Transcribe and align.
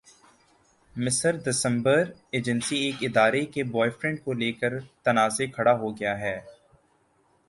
مصر 0.95 1.33
دسمبرایجنسی 1.47 2.77
ایک 2.85 2.95
اداکارہ 3.01 3.43
کے 3.53 3.63
بوائے 3.71 3.89
فرینڈ 3.91 4.23
کو 4.23 4.33
لیکر 4.33 4.71
تنازعہ 5.03 5.53
کھڑا 5.55 5.73
ہو 5.81 5.89
گیا 5.97 6.19
ہے 6.19 6.37